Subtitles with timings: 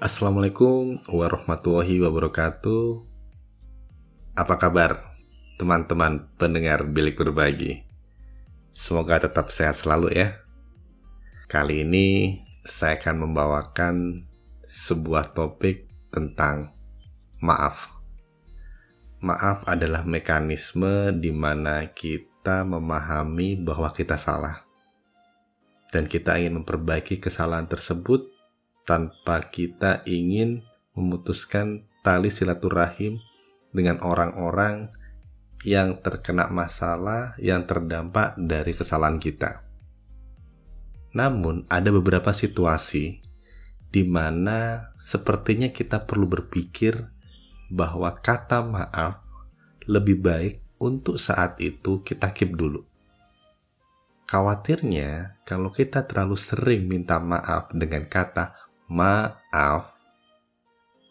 [0.00, 3.04] Assalamualaikum warahmatullahi wabarakatuh.
[4.32, 4.96] Apa kabar
[5.60, 7.84] teman-teman pendengar Bilik Berbagi?
[8.72, 10.40] Semoga tetap sehat selalu ya.
[11.52, 14.24] Kali ini saya akan membawakan
[14.64, 16.72] sebuah topik tentang
[17.44, 17.92] maaf.
[19.20, 24.64] Maaf adalah mekanisme di mana kita memahami bahwa kita salah.
[25.92, 28.29] Dan kita ingin memperbaiki kesalahan tersebut
[28.90, 30.66] tanpa kita ingin
[30.98, 33.22] memutuskan tali silaturahim
[33.70, 34.90] dengan orang-orang
[35.62, 39.62] yang terkena masalah yang terdampak dari kesalahan kita.
[41.14, 43.22] Namun, ada beberapa situasi
[43.94, 47.14] di mana sepertinya kita perlu berpikir
[47.70, 49.22] bahwa kata maaf
[49.86, 52.82] lebih baik untuk saat itu kita keep dulu.
[54.30, 58.59] Khawatirnya, kalau kita terlalu sering minta maaf dengan kata
[58.90, 59.94] maaf,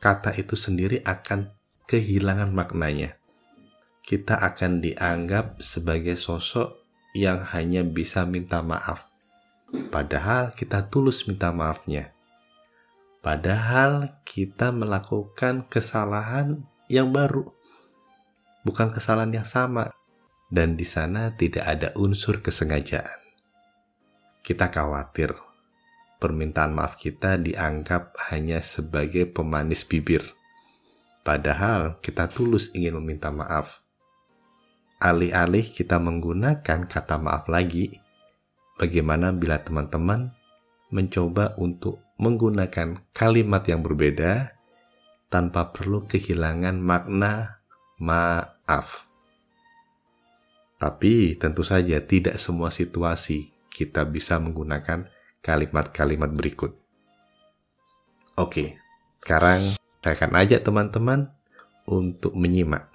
[0.00, 1.52] kata itu sendiri akan
[1.84, 3.20] kehilangan maknanya.
[4.00, 6.72] Kita akan dianggap sebagai sosok
[7.12, 9.04] yang hanya bisa minta maaf,
[9.92, 12.16] padahal kita tulus minta maafnya.
[13.20, 17.44] Padahal kita melakukan kesalahan yang baru,
[18.64, 19.92] bukan kesalahan yang sama,
[20.48, 23.20] dan di sana tidak ada unsur kesengajaan.
[24.46, 25.34] Kita khawatir
[26.18, 30.36] permintaan maaf kita dianggap hanya sebagai pemanis bibir
[31.26, 33.82] Padahal kita tulus ingin meminta maaf.
[35.02, 37.98] Alih-alih kita menggunakan kata maaf lagi,
[38.78, 40.30] bagaimana bila teman-teman
[40.94, 44.54] mencoba untuk menggunakan kalimat yang berbeda
[45.26, 47.58] tanpa perlu kehilangan makna
[47.98, 49.02] maaf.
[50.78, 55.10] Tapi tentu saja tidak semua situasi kita bisa menggunakan
[55.46, 56.74] kalimat-kalimat berikut.
[58.34, 58.74] Oke,
[59.22, 61.30] sekarang saya akan ajak teman-teman
[61.86, 62.90] untuk menyimak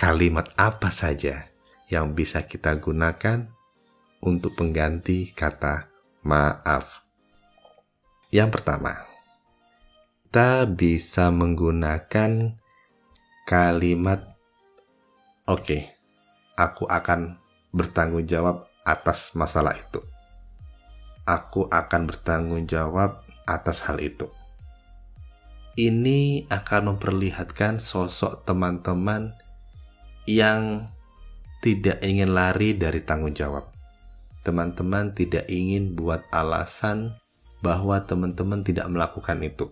[0.00, 1.44] kalimat apa saja
[1.92, 3.52] yang bisa kita gunakan
[4.24, 5.92] untuk pengganti kata
[6.24, 7.04] maaf.
[8.32, 8.96] Yang pertama,
[10.24, 12.56] kita bisa menggunakan
[13.44, 14.24] kalimat
[15.44, 15.82] "Oke, okay,
[16.56, 17.36] aku akan
[17.74, 20.00] bertanggung jawab atas masalah itu.
[21.30, 23.14] Aku akan bertanggung jawab
[23.46, 24.26] atas hal itu."
[25.80, 29.32] ini akan memperlihatkan sosok teman-teman
[30.28, 30.92] yang
[31.64, 33.72] tidak ingin lari dari tanggung jawab.
[34.44, 37.16] Teman-teman tidak ingin buat alasan
[37.64, 39.68] bahwa teman-teman tidak melakukan itu.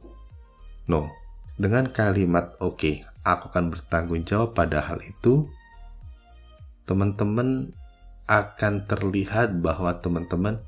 [0.88, 1.08] No,
[1.56, 2.94] dengan kalimat "oke, okay,
[3.24, 5.44] aku akan bertanggung jawab pada hal itu",
[6.84, 7.72] teman-teman
[8.28, 10.60] akan terlihat bahwa teman-teman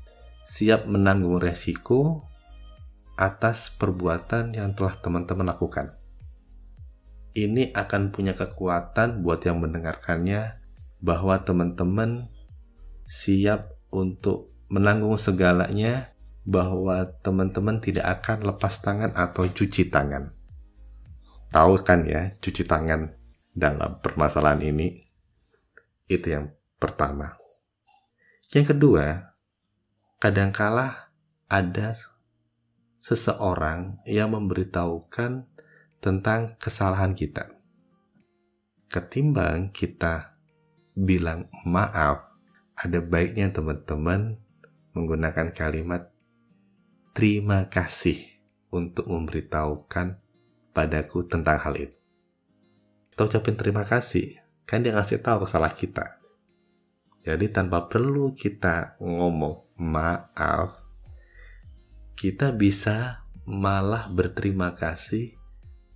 [0.61, 2.21] siap menanggung resiko
[3.17, 5.89] atas perbuatan yang telah teman-teman lakukan.
[7.33, 10.53] Ini akan punya kekuatan buat yang mendengarkannya
[11.01, 12.29] bahwa teman-teman
[13.09, 16.13] siap untuk menanggung segalanya
[16.45, 20.29] bahwa teman-teman tidak akan lepas tangan atau cuci tangan.
[21.49, 23.09] Tahu kan ya, cuci tangan
[23.49, 25.01] dalam permasalahan ini?
[26.05, 27.33] Itu yang pertama.
[28.53, 29.30] Yang kedua,
[30.21, 31.09] kadangkala
[31.49, 31.97] ada
[33.01, 35.49] seseorang yang memberitahukan
[35.97, 37.49] tentang kesalahan kita.
[38.85, 40.37] Ketimbang kita
[40.93, 42.21] bilang maaf,
[42.77, 44.37] ada baiknya teman-teman
[44.93, 46.13] menggunakan kalimat
[47.17, 48.21] terima kasih
[48.69, 50.21] untuk memberitahukan
[50.69, 51.97] padaku tentang hal itu.
[53.09, 54.37] Kita ucapin terima kasih,
[54.69, 56.20] kan dia ngasih tahu kesalahan kita.
[57.21, 60.73] Jadi tanpa perlu kita ngomong maaf,
[62.17, 65.33] kita bisa malah berterima kasih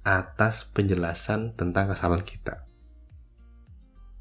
[0.06, 2.66] atas penjelasan tentang kesalahan kita.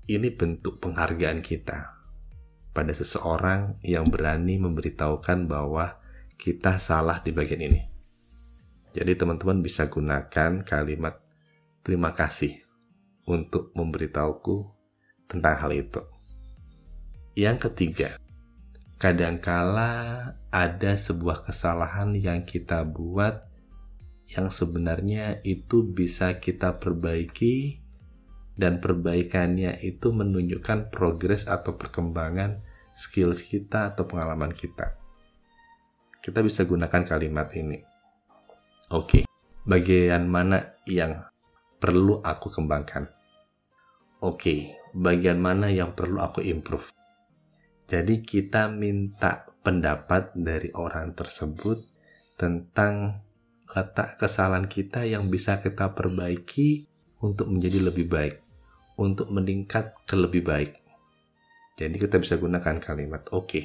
[0.09, 1.93] Ini bentuk penghargaan kita
[2.73, 6.01] pada seseorang yang berani memberitahukan bahwa
[6.41, 7.81] kita salah di bagian ini.
[8.97, 11.21] Jadi teman-teman bisa gunakan kalimat
[11.85, 12.65] terima kasih
[13.29, 14.73] untuk memberitahuku
[15.29, 16.14] tentang hal itu.
[17.35, 18.15] Yang ketiga,
[19.03, 19.91] kadangkala
[20.55, 23.51] ada sebuah kesalahan yang kita buat
[24.31, 27.83] yang sebenarnya itu bisa kita perbaiki
[28.55, 32.55] dan perbaikannya itu menunjukkan progres atau perkembangan
[32.95, 34.95] skills kita atau pengalaman kita.
[36.23, 37.83] Kita bisa gunakan kalimat ini.
[38.95, 39.23] Oke, okay.
[39.67, 41.19] bagian mana yang
[41.83, 43.11] perlu aku kembangkan?
[44.23, 44.59] Oke, okay.
[44.95, 47.04] bagian mana yang perlu aku improve?
[47.85, 51.85] Jadi kita minta pendapat dari orang tersebut
[52.37, 53.21] tentang
[53.75, 56.87] letak kesalahan kita yang bisa kita perbaiki
[57.25, 58.37] untuk menjadi lebih baik,
[59.01, 60.73] untuk meningkat ke lebih baik.
[61.75, 63.65] Jadi kita bisa gunakan kalimat, oke, okay,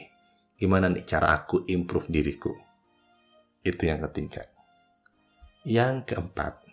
[0.57, 2.51] gimana nih cara aku improve diriku?
[3.61, 4.49] Itu yang ketiga.
[5.67, 6.63] Yang keempat,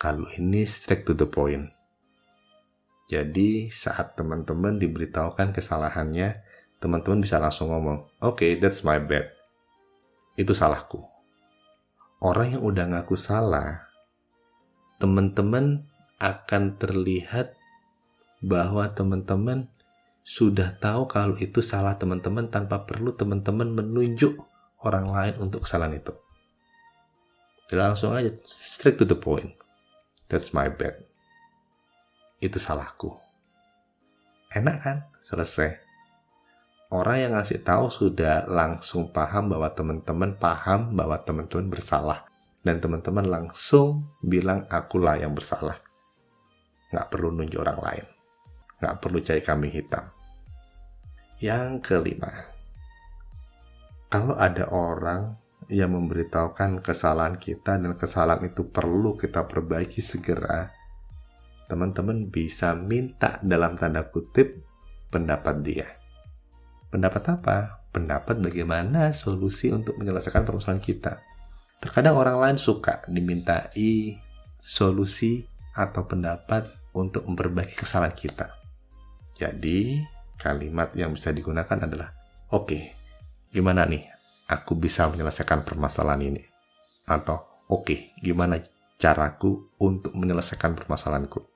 [0.00, 1.81] kalau ini straight to the point.
[3.12, 6.40] Jadi saat teman-teman diberitahukan kesalahannya,
[6.80, 9.28] teman-teman bisa langsung ngomong, oke, okay, that's my bad.
[10.32, 11.04] Itu salahku.
[12.24, 13.84] Orang yang udah ngaku salah,
[14.96, 15.84] teman-teman
[16.24, 17.52] akan terlihat
[18.40, 19.68] bahwa teman-teman
[20.24, 24.40] sudah tahu kalau itu salah teman-teman tanpa perlu teman-teman menunjuk
[24.88, 26.16] orang lain untuk kesalahan itu.
[27.68, 29.52] Jadi langsung aja straight to the point.
[30.32, 31.11] That's my bad.
[32.42, 33.14] Itu salahku.
[34.50, 34.98] Enak kan?
[35.22, 35.78] Selesai.
[36.90, 42.26] Orang yang ngasih tahu sudah langsung paham bahwa teman-teman paham bahwa teman-teman bersalah.
[42.60, 45.78] Dan teman-teman langsung bilang akulah yang bersalah.
[46.90, 48.06] Nggak perlu nunjuk orang lain
[48.82, 50.02] nggak perlu cari kambing hitam.
[51.38, 52.50] Yang kelima,
[54.10, 55.38] kalau ada orang
[55.70, 60.66] yang memberitahukan kesalahan kita dan kesalahan itu perlu kita perbaiki segera,
[61.66, 64.62] teman-teman bisa minta dalam tanda kutip
[65.12, 65.88] pendapat dia.
[66.88, 67.56] Pendapat apa?
[67.92, 71.20] Pendapat bagaimana solusi untuk menyelesaikan permasalahan kita.
[71.80, 74.16] Terkadang orang lain suka dimintai
[74.60, 75.44] solusi
[75.76, 78.52] atau pendapat untuk memperbaiki kesalahan kita.
[79.36, 79.98] Jadi,
[80.38, 82.12] kalimat yang bisa digunakan adalah,
[82.52, 82.82] oke, okay,
[83.50, 84.06] gimana nih
[84.48, 86.42] aku bisa menyelesaikan permasalahan ini?
[87.08, 87.40] Atau,
[87.72, 88.60] oke, okay, gimana
[89.00, 91.51] caraku untuk menyelesaikan permasalahanku?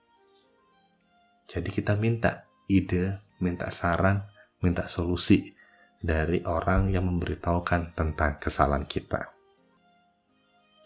[1.47, 4.27] Jadi kita minta ide, minta saran,
[4.63, 5.55] minta solusi
[6.03, 9.35] dari orang yang memberitahukan tentang kesalahan kita.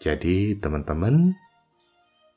[0.01, 1.33] Jadi teman-teman,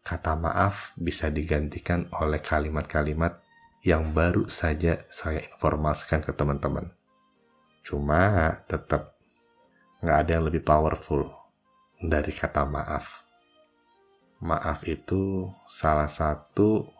[0.05, 3.41] kata maaf bisa digantikan oleh kalimat-kalimat
[3.85, 6.93] yang baru saja saya informasikan ke teman-teman.
[7.85, 9.17] Cuma tetap
[10.01, 11.29] nggak ada yang lebih powerful
[12.01, 13.25] dari kata maaf.
[14.45, 16.94] Maaf itu salah satu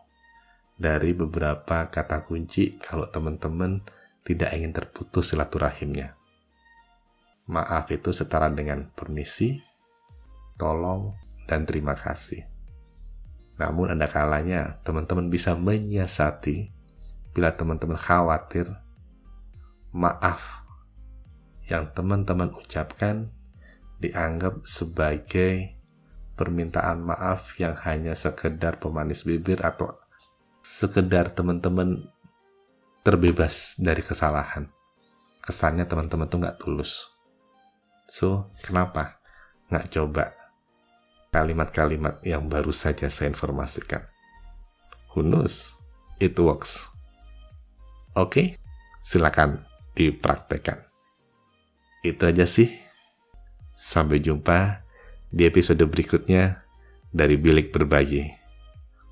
[0.75, 3.79] dari beberapa kata kunci kalau teman-teman
[4.27, 6.19] tidak ingin terputus silaturahimnya.
[7.47, 9.61] Maaf itu setara dengan permisi,
[10.57, 11.13] tolong,
[11.45, 12.43] dan terima kasih.
[13.55, 16.73] Namun ada kalanya teman-teman bisa menyiasati
[17.31, 18.67] bila teman-teman khawatir,
[19.95, 20.65] maaf
[21.71, 23.31] yang teman-teman ucapkan
[24.01, 25.79] dianggap sebagai
[26.35, 29.95] permintaan maaf yang hanya sekedar pemanis bibir atau
[30.65, 32.01] sekedar teman-teman
[33.05, 34.65] terbebas dari kesalahan.
[35.45, 37.05] Kesannya teman-teman tuh nggak tulus.
[38.09, 39.21] So, kenapa
[39.69, 40.33] nggak coba
[41.29, 44.01] kalimat-kalimat yang baru saja saya informasikan?
[45.13, 45.77] Who knows?
[46.17, 46.89] It works.
[48.17, 48.57] Oke,
[49.05, 49.61] silakan
[49.93, 50.81] dipraktekkan.
[52.01, 52.73] Itu aja sih.
[53.77, 54.81] Sampai jumpa
[55.29, 56.65] di episode berikutnya
[57.13, 58.31] dari Bilik Berbagi.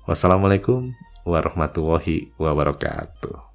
[0.04, 3.53] Wassalamualaikum warahmatullahi wabarakatuh.